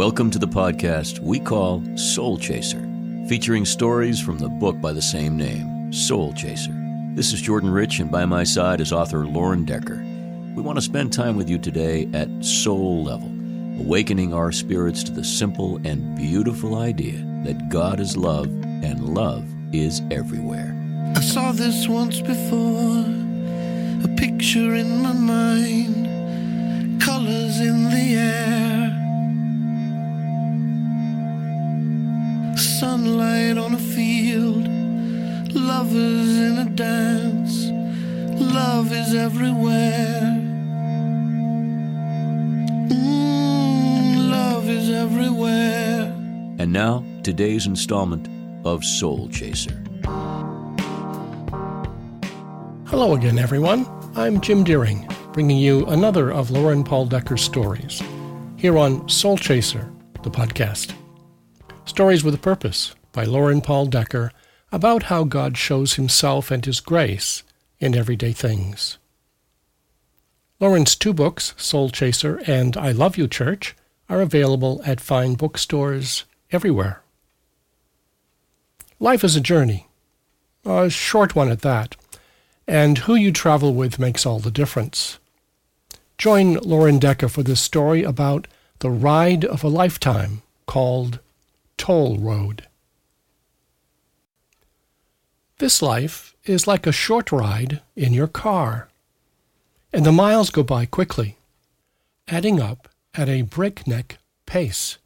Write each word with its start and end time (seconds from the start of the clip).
Welcome 0.00 0.30
to 0.30 0.38
the 0.38 0.48
podcast 0.48 1.18
we 1.18 1.38
call 1.38 1.84
Soul 1.94 2.38
Chaser, 2.38 2.80
featuring 3.28 3.66
stories 3.66 4.18
from 4.18 4.38
the 4.38 4.48
book 4.48 4.80
by 4.80 4.94
the 4.94 5.02
same 5.02 5.36
name, 5.36 5.92
Soul 5.92 6.32
Chaser. 6.32 6.72
This 7.14 7.34
is 7.34 7.42
Jordan 7.42 7.68
Rich, 7.68 8.00
and 8.00 8.10
by 8.10 8.24
my 8.24 8.42
side 8.42 8.80
is 8.80 8.94
author 8.94 9.26
Lauren 9.26 9.66
Decker. 9.66 10.02
We 10.56 10.62
want 10.62 10.78
to 10.78 10.82
spend 10.82 11.12
time 11.12 11.36
with 11.36 11.50
you 11.50 11.58
today 11.58 12.08
at 12.14 12.30
soul 12.42 13.04
level, 13.04 13.28
awakening 13.78 14.32
our 14.32 14.52
spirits 14.52 15.04
to 15.04 15.12
the 15.12 15.22
simple 15.22 15.76
and 15.84 16.16
beautiful 16.16 16.78
idea 16.78 17.18
that 17.44 17.68
God 17.68 18.00
is 18.00 18.16
love 18.16 18.46
and 18.46 19.14
love 19.14 19.46
is 19.74 20.00
everywhere. 20.10 20.74
I 21.14 21.20
saw 21.20 21.52
this 21.52 21.88
once 21.88 22.22
before, 22.22 23.04
a 24.02 24.16
picture 24.16 24.76
in 24.76 25.02
my 25.02 25.12
mind, 25.12 27.02
colors 27.02 27.60
in 27.60 27.90
the 27.90 28.14
air. 28.16 28.59
Sunlight 33.50 33.64
on 33.64 33.74
a 33.74 33.78
field, 33.78 34.68
lovers 35.52 36.38
in 36.38 36.58
a 36.58 36.70
dance, 36.70 37.66
love 38.40 38.92
is 38.92 39.12
everywhere. 39.12 40.20
Mm, 42.92 44.30
love 44.30 44.68
is 44.68 44.90
everywhere. 44.90 46.02
And 46.60 46.72
now, 46.72 47.04
today's 47.24 47.66
installment 47.66 48.28
of 48.64 48.84
Soul 48.84 49.28
Chaser. 49.30 49.82
Hello 52.86 53.14
again, 53.14 53.36
everyone. 53.36 53.84
I'm 54.14 54.40
Jim 54.40 54.62
Deering, 54.62 55.08
bringing 55.32 55.58
you 55.58 55.86
another 55.86 56.30
of 56.30 56.52
Lauren 56.52 56.84
Paul 56.84 57.06
Decker's 57.06 57.42
stories 57.42 58.00
here 58.56 58.78
on 58.78 59.08
Soul 59.08 59.36
Chaser, 59.36 59.90
the 60.22 60.30
podcast. 60.30 60.94
Stories 61.84 62.22
with 62.22 62.34
a 62.34 62.38
Purpose 62.38 62.94
by 63.12 63.24
Lauren 63.24 63.60
Paul 63.60 63.86
Decker 63.86 64.32
about 64.72 65.04
how 65.04 65.24
God 65.24 65.56
shows 65.56 65.94
himself 65.94 66.50
and 66.50 66.64
his 66.64 66.80
grace 66.80 67.42
in 67.78 67.96
everyday 67.96 68.32
things. 68.32 68.98
Lauren's 70.60 70.94
two 70.94 71.14
books, 71.14 71.54
Soul 71.56 71.88
Chaser 71.90 72.40
and 72.46 72.76
I 72.76 72.92
Love 72.92 73.16
You 73.16 73.26
Church, 73.26 73.74
are 74.08 74.20
available 74.20 74.82
at 74.84 75.00
fine 75.00 75.34
bookstores 75.34 76.24
everywhere. 76.52 77.02
Life 78.98 79.24
is 79.24 79.36
a 79.36 79.40
journey, 79.40 79.88
a 80.64 80.90
short 80.90 81.34
one 81.34 81.48
at 81.48 81.62
that, 81.62 81.96
and 82.68 82.98
who 82.98 83.14
you 83.14 83.32
travel 83.32 83.72
with 83.72 83.98
makes 83.98 84.26
all 84.26 84.38
the 84.38 84.50
difference. 84.50 85.18
Join 86.18 86.54
Lauren 86.56 86.98
Decker 86.98 87.28
for 87.28 87.42
this 87.42 87.60
story 87.60 88.02
about 88.02 88.46
the 88.80 88.90
ride 88.90 89.44
of 89.44 89.64
a 89.64 89.68
lifetime 89.68 90.42
called 90.66 91.18
Toll 91.78 92.18
Road. 92.18 92.66
This 95.60 95.82
life 95.82 96.34
is 96.46 96.66
like 96.66 96.86
a 96.86 96.92
short 96.92 97.30
ride 97.30 97.82
in 97.94 98.14
your 98.14 98.26
car, 98.26 98.88
and 99.92 100.06
the 100.06 100.10
miles 100.10 100.48
go 100.48 100.62
by 100.62 100.86
quickly, 100.86 101.36
adding 102.26 102.58
up 102.58 102.88
at 103.14 103.28
a 103.28 103.42
breakneck 103.42 104.16
pace. 104.46 104.96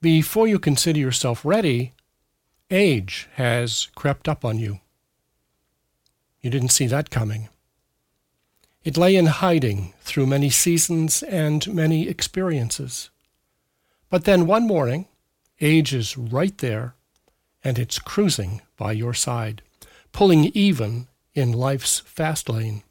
Before 0.00 0.46
you 0.46 0.60
consider 0.60 1.00
yourself 1.00 1.44
ready, 1.44 1.94
age 2.70 3.28
has 3.34 3.88
crept 3.96 4.28
up 4.28 4.44
on 4.44 4.60
you. 4.60 4.78
You 6.40 6.50
didn't 6.50 6.68
see 6.70 6.86
that 6.86 7.10
coming. 7.10 7.48
It 8.84 8.96
lay 8.96 9.16
in 9.16 9.26
hiding 9.26 9.94
through 10.02 10.26
many 10.26 10.48
seasons 10.48 11.24
and 11.24 11.74
many 11.74 12.06
experiences. 12.06 13.10
But 14.10 14.24
then 14.26 14.46
one 14.46 14.64
morning, 14.68 15.08
Age 15.60 15.92
is 15.92 16.16
right 16.16 16.56
there, 16.58 16.94
and 17.64 17.78
it's 17.80 17.98
cruising 17.98 18.62
by 18.82 18.90
your 18.90 19.14
side, 19.14 19.62
pulling 20.10 20.46
even 20.54 21.06
in 21.34 21.52
life's 21.52 22.00
fast 22.00 22.48
lane, 22.48 22.82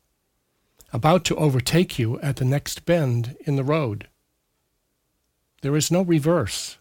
about 0.93 1.25
to 1.25 1.35
overtake 1.35 1.99
you 1.99 2.17
at 2.21 2.37
the 2.37 2.45
next 2.45 2.85
bend 2.85 3.35
in 3.41 3.57
the 3.57 3.63
road. 3.75 4.07
There 5.61 5.75
is 5.75 5.91
no 5.91 6.01
reverse. 6.01 6.77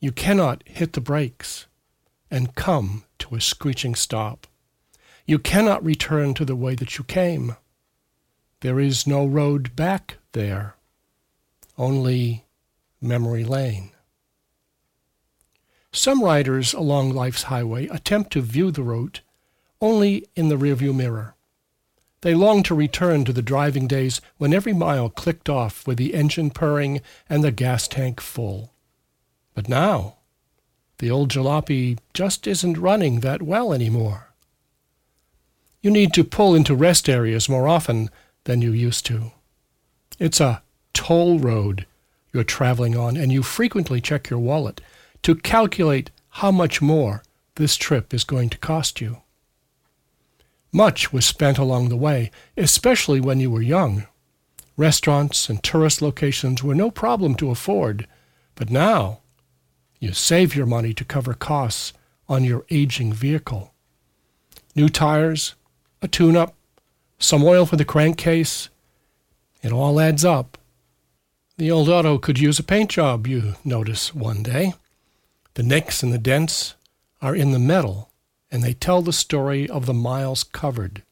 You 0.00 0.12
cannot 0.12 0.62
hit 0.66 0.92
the 0.92 1.00
brakes 1.00 1.66
and 2.30 2.54
come 2.54 3.04
to 3.20 3.36
a 3.36 3.40
screeching 3.40 3.94
stop. 3.94 4.46
You 5.24 5.38
cannot 5.38 5.82
return 5.82 6.34
to 6.34 6.44
the 6.44 6.56
way 6.56 6.74
that 6.74 6.98
you 6.98 7.04
came. 7.04 7.56
There 8.60 8.78
is 8.78 9.06
no 9.06 9.24
road 9.24 9.74
back 9.74 10.18
there, 10.32 10.74
only 11.78 12.44
memory 13.00 13.44
lane. 13.44 13.92
Some 15.92 16.22
riders 16.22 16.72
along 16.72 17.14
life's 17.14 17.44
highway 17.44 17.88
attempt 17.88 18.32
to 18.32 18.42
view 18.42 18.70
the 18.70 18.82
route 18.82 19.20
only 19.80 20.26
in 20.36 20.48
the 20.48 20.56
rearview 20.56 20.94
mirror. 20.94 21.34
They 22.20 22.34
long 22.34 22.62
to 22.64 22.74
return 22.74 23.24
to 23.24 23.32
the 23.32 23.42
driving 23.42 23.86
days 23.88 24.20
when 24.36 24.52
every 24.52 24.74
mile 24.74 25.08
clicked 25.08 25.48
off 25.48 25.86
with 25.86 25.96
the 25.96 26.14
engine 26.14 26.50
purring 26.50 27.00
and 27.28 27.42
the 27.42 27.50
gas 27.50 27.88
tank 27.88 28.20
full. 28.20 28.72
But 29.54 29.68
now, 29.68 30.16
the 30.98 31.10
old 31.10 31.30
jalopy 31.30 31.98
just 32.12 32.46
isn't 32.46 32.76
running 32.76 33.20
that 33.20 33.42
well 33.42 33.72
anymore. 33.72 34.28
You 35.80 35.90
need 35.90 36.12
to 36.12 36.24
pull 36.24 36.54
into 36.54 36.74
rest 36.74 37.08
areas 37.08 37.48
more 37.48 37.66
often 37.66 38.10
than 38.44 38.60
you 38.60 38.72
used 38.72 39.06
to. 39.06 39.32
It's 40.18 40.40
a 40.40 40.62
toll 40.92 41.38
road 41.38 41.86
you're 42.32 42.44
traveling 42.44 42.96
on, 42.96 43.16
and 43.16 43.32
you 43.32 43.42
frequently 43.42 44.00
check 44.00 44.28
your 44.28 44.38
wallet 44.38 44.82
to 45.22 45.34
calculate 45.34 46.10
how 46.30 46.50
much 46.50 46.80
more 46.80 47.22
this 47.56 47.76
trip 47.76 48.14
is 48.14 48.24
going 48.24 48.48
to 48.50 48.58
cost 48.58 49.00
you. 49.00 49.18
Much 50.72 51.12
was 51.12 51.26
spent 51.26 51.58
along 51.58 51.88
the 51.88 51.96
way, 51.96 52.30
especially 52.56 53.20
when 53.20 53.40
you 53.40 53.50
were 53.50 53.62
young. 53.62 54.06
Restaurants 54.76 55.48
and 55.48 55.62
tourist 55.62 56.00
locations 56.00 56.62
were 56.62 56.74
no 56.74 56.90
problem 56.90 57.34
to 57.34 57.50
afford, 57.50 58.06
but 58.54 58.70
now 58.70 59.20
you 59.98 60.12
save 60.12 60.54
your 60.56 60.66
money 60.66 60.94
to 60.94 61.04
cover 61.04 61.34
costs 61.34 61.92
on 62.28 62.44
your 62.44 62.64
aging 62.70 63.12
vehicle. 63.12 63.74
New 64.74 64.88
tires, 64.88 65.54
a 66.00 66.08
tune-up, 66.08 66.54
some 67.18 67.42
oil 67.42 67.66
for 67.66 67.76
the 67.76 67.84
crankcase, 67.84 68.70
it 69.62 69.72
all 69.72 70.00
adds 70.00 70.24
up. 70.24 70.56
The 71.58 71.70
old 71.70 71.90
auto 71.90 72.16
could 72.16 72.38
use 72.38 72.58
a 72.58 72.62
paint 72.62 72.90
job, 72.90 73.26
you 73.26 73.56
notice 73.64 74.14
one 74.14 74.42
day. 74.42 74.72
The 75.60 75.66
nicks 75.66 76.02
and 76.02 76.10
the 76.10 76.16
dents 76.16 76.74
are 77.20 77.36
in 77.36 77.52
the 77.52 77.58
metal, 77.58 78.08
and 78.50 78.62
they 78.62 78.72
tell 78.72 79.02
the 79.02 79.12
story 79.12 79.68
of 79.68 79.84
the 79.84 79.92
miles 79.92 80.42
covered. 80.42 81.02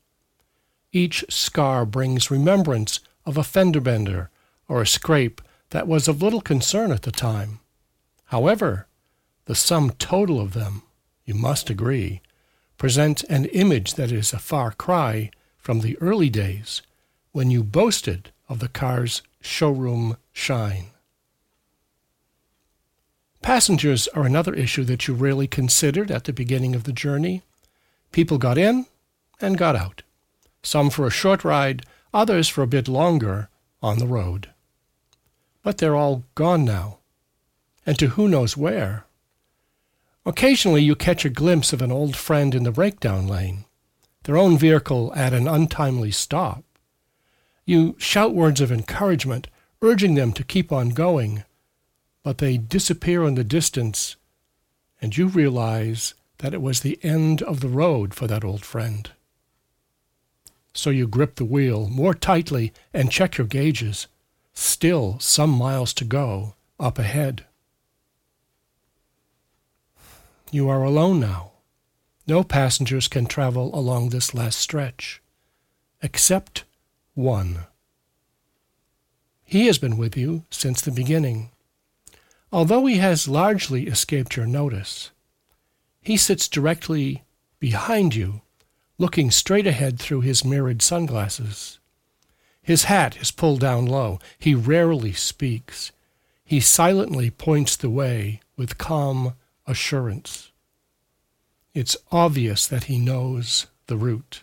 Each 0.91 1.23
scar 1.29 1.85
brings 1.85 2.31
remembrance 2.31 3.01
of 3.27 3.37
a 3.37 3.45
fender 3.45 3.83
bender 3.83 4.31
or 4.67 4.81
a 4.81 4.87
scrape 4.87 5.43
that 5.69 5.87
was 5.87 6.09
of 6.09 6.23
little 6.23 6.41
concern 6.41 6.93
at 6.93 7.03
the 7.03 7.13
time. 7.13 7.61
However, 8.29 8.87
the 9.45 9.55
sum 9.55 9.91
total 9.99 10.41
of 10.41 10.55
them, 10.55 10.83
you 11.27 11.35
must 11.35 11.69
agree, 11.69 12.23
presents 12.79 13.25
an 13.25 13.45
image 13.53 13.97
that 13.97 14.11
is 14.11 14.33
a 14.33 14.39
far 14.39 14.73
cry 14.73 15.31
from 15.59 15.81
the 15.81 15.99
early 15.99 16.31
days 16.31 16.81
when 17.33 17.51
you 17.51 17.63
boasted 17.63 18.31
of 18.49 18.61
the 18.61 18.69
car's 18.69 19.21
showroom 19.43 20.17
shine. 20.33 20.87
Passengers 23.43 24.09
are 24.09 24.26
another 24.26 24.54
issue 24.54 24.84
that 24.84 25.06
you 25.06 25.15
rarely 25.15 25.47
considered 25.47 26.10
at 26.10 26.25
the 26.25 26.32
beginning 26.32 26.75
of 26.75 26.84
the 26.84 26.93
journey. 26.93 27.43
People 28.12 28.38
got 28.38 28.59
in 28.59 28.87
and 29.41 29.56
got 29.56 29.76
out, 29.76 30.03
some 30.62 30.91
for 30.91 31.06
a 31.06 31.10
short 31.10 31.44
ride, 31.44 31.84
others 32.12 32.49
for 32.49 32.62
a 32.62 32.66
bit 32.66 32.88
longer 32.88 33.49
on 33.82 33.99
the 33.99 34.06
road. 34.06 34.50
But 35.62 35.79
they're 35.79 35.96
all 35.96 36.25
gone 36.35 36.64
now, 36.64 36.99
and 37.87 37.99
to 37.99 38.08
who 38.08 38.29
knows 38.29 38.56
where. 38.56 39.06
Occasionally 40.26 40.82
you 40.82 40.94
catch 40.94 41.25
a 41.25 41.31
glimpse 41.31 41.73
of 41.73 41.81
an 41.81 41.93
old 41.93 42.17
friend 42.17 42.55
in 42.55 42.64
the 42.64 42.73
breakdown 42.73 43.26
lane, 43.26 43.64
their 44.25 44.37
own 44.37 44.58
vehicle 44.58 45.12
at 45.14 45.32
an 45.32 45.49
untimely 45.49 46.11
stop. 46.11 46.64
You 47.64 47.96
shout 47.99 48.34
words 48.34 48.61
of 48.61 48.73
encouragement, 48.73 49.46
urging 49.81 50.14
them 50.14 50.32
to 50.32 50.44
keep 50.44 50.73
on 50.73 50.91
going, 50.91 51.44
but 52.23 52.38
they 52.38 52.56
disappear 52.56 53.25
in 53.25 53.35
the 53.35 53.44
distance, 53.44 54.17
and 55.00 55.17
you 55.17 55.29
realize 55.29 56.15
that 56.38 56.55
it 56.55 56.62
was 56.62 56.81
the 56.81 56.99
end 57.03 57.43
of 57.43 57.61
the 57.61 57.69
road 57.69 58.15
for 58.15 58.26
that 58.26 58.44
old 58.44 58.65
friend. 58.65 59.11
So 60.73 60.91
you 60.91 61.09
grip 61.09 61.37
the 61.37 61.44
wheel 61.44 61.88
more 61.88 62.15
tightly 62.15 62.73
and 62.93 63.11
check 63.11 63.38
your 63.38 63.47
gauges. 63.47 64.06
Still 64.53 65.19
some 65.19 65.50
miles 65.50 65.93
to 65.94 66.05
go 66.05 66.55
up 66.79 66.99
ahead. 66.99 67.44
You 70.50 70.69
are 70.69 70.82
alone 70.82 71.20
now. 71.20 71.53
No 72.26 72.44
passengers 72.44 73.09
can 73.09 73.26
travel 73.26 73.75
along 73.75 74.11
this 74.11 74.35
last 74.35 74.59
stretch, 74.59 75.23
except 76.03 76.65
one. 77.15 77.61
He 79.44 79.67
has 79.67 79.79
been 79.79 79.97
with 79.97 80.17
you 80.17 80.44
since 80.50 80.81
the 80.81 80.91
beginning 80.91 81.50
although 82.53 82.87
he 82.87 82.97
has 82.97 83.29
largely 83.29 83.87
escaped 83.87 84.37
your 84.37 84.47
notice. 84.47 85.11
He 86.00 86.17
sits 86.17 86.49
directly 86.49 87.25
behind 87.59 88.15
you, 88.15 88.41
looking 88.99 89.31
straight 89.31 89.67
ahead 89.67 89.99
through 89.99 90.23
his 90.23 90.45
mirrored 90.45 90.83
sunglasses. 90.83 91.79
His 92.62 92.85
hat 92.85 93.17
is 93.17 93.31
pulled 93.31 93.61
down 93.61 93.87
low. 93.87 94.19
He 94.39 94.55
rarely 94.55 95.12
speaks. 95.12 95.93
He 96.45 96.61
silently 96.61 97.31
points 97.31 97.77
the 97.77 97.91
way 97.91 98.41
with 98.56 98.79
calm 98.79 99.35
assurance. 99.67 100.51
It's 101.75 101.97
obvious 102.11 102.67
that 102.67 102.85
he 102.85 102.99
knows 102.99 103.67
the 103.87 103.97
route. 103.97 104.43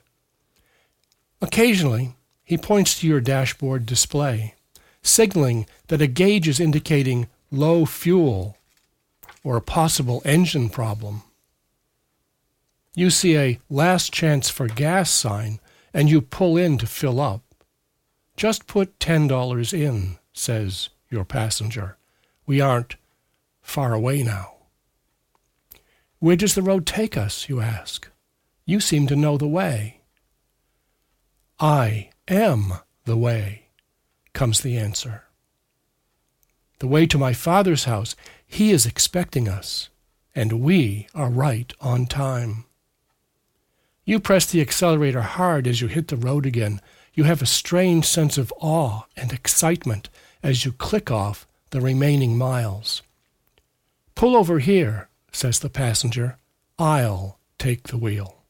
Occasionally, 1.41 2.15
he 2.43 2.57
points 2.57 2.99
to 2.99 3.07
your 3.07 3.21
dashboard 3.21 3.85
display, 3.85 4.53
signaling 5.01 5.67
that 5.87 6.01
a 6.01 6.07
gauge 6.07 6.47
is 6.47 6.59
indicating 6.59 7.27
low 7.55 7.85
fuel 7.85 8.57
or 9.43 9.57
a 9.57 9.61
possible 9.61 10.21
engine 10.25 10.69
problem. 10.69 11.23
You 12.95 13.09
see 13.09 13.37
a 13.37 13.59
last 13.69 14.13
chance 14.13 14.49
for 14.49 14.67
gas 14.67 15.09
sign 15.09 15.59
and 15.93 16.09
you 16.09 16.21
pull 16.21 16.57
in 16.57 16.77
to 16.77 16.87
fill 16.87 17.19
up. 17.19 17.41
Just 18.37 18.67
put 18.67 18.99
$10 18.99 19.73
in, 19.73 20.17
says 20.33 20.89
your 21.09 21.25
passenger. 21.25 21.97
We 22.45 22.61
aren't 22.61 22.95
far 23.61 23.93
away 23.93 24.23
now. 24.23 24.53
Where 26.19 26.35
does 26.35 26.55
the 26.55 26.61
road 26.61 26.85
take 26.85 27.17
us, 27.17 27.49
you 27.49 27.61
ask? 27.61 28.09
You 28.65 28.79
seem 28.79 29.07
to 29.07 29.15
know 29.15 29.37
the 29.37 29.47
way. 29.47 30.01
I 31.59 32.09
am 32.27 32.73
the 33.05 33.17
way, 33.17 33.67
comes 34.33 34.61
the 34.61 34.77
answer. 34.77 35.24
The 36.79 36.87
way 36.87 37.05
to 37.07 37.17
my 37.17 37.33
Father's 37.33 37.85
house, 37.85 38.15
He 38.45 38.71
is 38.71 38.85
expecting 38.85 39.47
us, 39.47 39.89
and 40.33 40.61
we 40.61 41.07
are 41.15 41.29
right 41.29 41.71
on 41.79 42.05
time. 42.05 42.65
You 44.03 44.19
press 44.19 44.45
the 44.45 44.61
accelerator 44.61 45.21
hard 45.21 45.67
as 45.67 45.81
you 45.81 45.87
hit 45.87 46.09
the 46.09 46.17
road 46.17 46.45
again. 46.45 46.81
You 47.13 47.23
have 47.23 47.41
a 47.41 47.47
strange 47.47 48.05
sense 48.05 48.37
of 48.37 48.53
awe 48.59 49.03
and 49.15 49.33
excitement 49.33 50.09
as 50.43 50.63
you 50.63 50.71
click 50.73 51.09
off 51.09 51.47
the 51.71 51.81
remaining 51.81 52.37
miles. 52.37 53.01
Pull 54.13 54.35
over 54.35 54.59
here, 54.59 55.09
says 55.31 55.59
the 55.59 55.69
passenger. 55.69 56.37
I'll 56.77 57.39
take 57.57 57.87
the 57.87 57.97
wheel. 57.97 58.43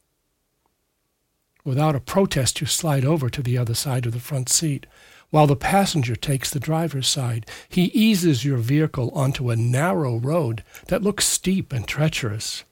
Without 1.64 1.96
a 1.96 2.00
protest, 2.00 2.60
you 2.60 2.66
slide 2.66 3.04
over 3.04 3.28
to 3.30 3.42
the 3.42 3.58
other 3.58 3.74
side 3.74 4.06
of 4.06 4.12
the 4.12 4.20
front 4.20 4.48
seat, 4.48 4.86
while 5.30 5.46
the 5.46 5.56
passenger 5.56 6.16
takes 6.16 6.50
the 6.50 6.60
driver's 6.60 7.08
side. 7.08 7.46
He 7.68 7.84
eases 7.86 8.44
your 8.44 8.58
vehicle 8.58 9.10
onto 9.10 9.50
a 9.50 9.56
narrow 9.56 10.16
road 10.18 10.62
that 10.88 11.02
looks 11.02 11.26
steep 11.26 11.72
and 11.72 11.86
treacherous. 11.86 12.64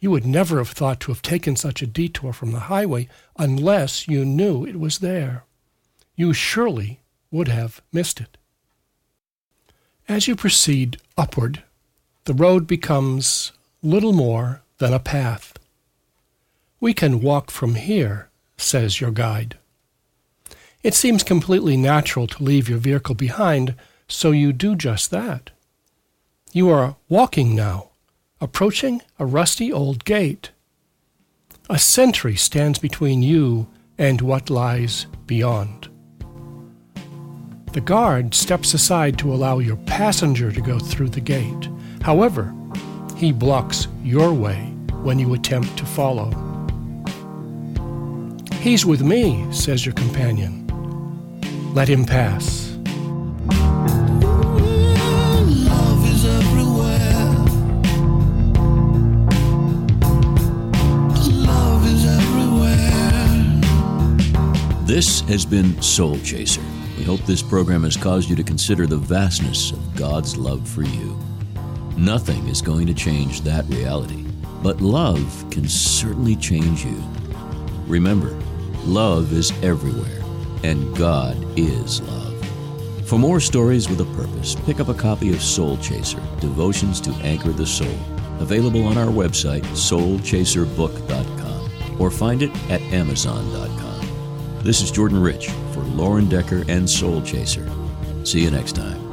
You 0.00 0.10
would 0.10 0.26
never 0.26 0.58
have 0.58 0.70
thought 0.70 1.00
to 1.00 1.12
have 1.12 1.22
taken 1.22 1.56
such 1.56 1.82
a 1.82 1.86
detour 1.86 2.32
from 2.32 2.52
the 2.52 2.60
highway 2.60 3.08
unless 3.36 4.08
you 4.08 4.24
knew 4.24 4.64
it 4.64 4.78
was 4.78 4.98
there. 4.98 5.44
You 6.14 6.32
surely 6.32 7.00
would 7.30 7.48
have 7.48 7.82
missed 7.92 8.20
it. 8.20 8.36
As 10.08 10.28
you 10.28 10.36
proceed 10.36 10.98
upward, 11.18 11.62
the 12.24 12.34
road 12.34 12.66
becomes 12.66 13.52
little 13.82 14.12
more 14.12 14.62
than 14.78 14.92
a 14.92 14.98
path. 14.98 15.54
We 16.78 16.92
can 16.92 17.20
walk 17.20 17.50
from 17.50 17.74
here, 17.74 18.28
says 18.56 19.00
your 19.00 19.10
guide. 19.10 19.56
It 20.86 20.94
seems 20.94 21.24
completely 21.24 21.76
natural 21.76 22.28
to 22.28 22.44
leave 22.44 22.68
your 22.68 22.78
vehicle 22.78 23.16
behind, 23.16 23.74
so 24.06 24.30
you 24.30 24.52
do 24.52 24.76
just 24.76 25.10
that. 25.10 25.50
You 26.52 26.70
are 26.70 26.94
walking 27.08 27.56
now, 27.56 27.88
approaching 28.40 29.02
a 29.18 29.26
rusty 29.26 29.72
old 29.72 30.04
gate. 30.04 30.50
A 31.68 31.76
sentry 31.76 32.36
stands 32.36 32.78
between 32.78 33.24
you 33.24 33.66
and 33.98 34.20
what 34.20 34.48
lies 34.48 35.06
beyond. 35.26 35.88
The 37.72 37.80
guard 37.80 38.32
steps 38.32 38.72
aside 38.72 39.18
to 39.18 39.34
allow 39.34 39.58
your 39.58 39.78
passenger 39.88 40.52
to 40.52 40.60
go 40.60 40.78
through 40.78 41.08
the 41.08 41.20
gate. 41.20 41.68
However, 42.00 42.54
he 43.16 43.32
blocks 43.32 43.88
your 44.04 44.32
way 44.32 44.72
when 45.02 45.18
you 45.18 45.34
attempt 45.34 45.76
to 45.78 45.84
follow. 45.84 46.30
He's 48.60 48.86
with 48.86 49.02
me, 49.02 49.44
says 49.50 49.84
your 49.84 49.94
companion. 49.94 50.65
Let 51.76 51.88
him 51.88 52.06
pass. 52.06 52.74
This 64.86 65.20
has 65.28 65.44
been 65.44 65.82
Soul 65.82 66.18
Chaser. 66.20 66.62
We 66.96 67.04
hope 67.04 67.20
this 67.26 67.42
program 67.42 67.82
has 67.82 67.98
caused 67.98 68.30
you 68.30 68.36
to 68.36 68.42
consider 68.42 68.86
the 68.86 68.96
vastness 68.96 69.72
of 69.72 69.96
God's 69.96 70.38
love 70.38 70.66
for 70.66 70.80
you. 70.80 71.14
Nothing 71.98 72.48
is 72.48 72.62
going 72.62 72.86
to 72.86 72.94
change 72.94 73.42
that 73.42 73.66
reality, 73.66 74.24
but 74.62 74.80
love 74.80 75.44
can 75.50 75.68
certainly 75.68 76.36
change 76.36 76.86
you. 76.86 77.02
Remember, 77.86 78.34
love 78.86 79.34
is 79.34 79.52
everywhere, 79.62 80.22
and 80.66 80.94
God 80.96 81.36
is 81.56 82.02
love. 82.02 82.34
For 83.06 83.18
more 83.18 83.38
stories 83.38 83.88
with 83.88 84.00
a 84.00 84.16
purpose, 84.16 84.56
pick 84.66 84.80
up 84.80 84.88
a 84.88 84.94
copy 84.94 85.32
of 85.32 85.40
Soul 85.40 85.76
Chaser 85.76 86.20
Devotions 86.40 87.00
to 87.02 87.12
Anchor 87.22 87.52
the 87.52 87.64
Soul, 87.64 87.96
available 88.40 88.84
on 88.84 88.98
our 88.98 89.06
website, 89.06 89.62
soulchaserbook.com, 89.66 92.00
or 92.00 92.10
find 92.10 92.42
it 92.42 92.50
at 92.68 92.80
amazon.com. 92.82 94.64
This 94.64 94.80
is 94.80 94.90
Jordan 94.90 95.22
Rich 95.22 95.50
for 95.72 95.82
Lauren 95.82 96.28
Decker 96.28 96.64
and 96.68 96.90
Soul 96.90 97.22
Chaser. 97.22 97.70
See 98.24 98.42
you 98.42 98.50
next 98.50 98.74
time. 98.74 99.05